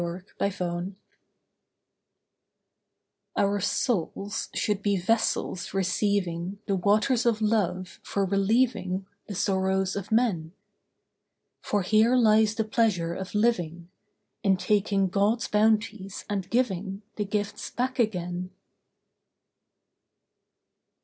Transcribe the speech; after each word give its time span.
OUR 0.03 0.23
SOULS 0.49 0.93
Our 3.37 3.59
souls 3.59 4.49
should 4.55 4.81
be 4.81 4.97
vessels 4.97 5.75
receiving 5.75 6.57
The 6.65 6.75
waters 6.75 7.27
of 7.27 7.39
love 7.39 7.99
for 8.01 8.25
relieving 8.25 9.05
The 9.27 9.35
sorrows 9.35 9.95
of 9.95 10.11
men. 10.11 10.53
For 11.61 11.83
here 11.83 12.15
lies 12.15 12.55
the 12.55 12.63
pleasure 12.63 13.13
of 13.13 13.35
living: 13.35 13.91
In 14.41 14.57
taking 14.57 15.07
God's 15.07 15.47
bounties, 15.47 16.25
and 16.27 16.49
giving 16.49 17.03
The 17.17 17.25
gifts 17.25 17.69
back 17.69 17.99
again. 17.99 18.49